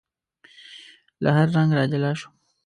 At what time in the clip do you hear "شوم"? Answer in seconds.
2.19-2.33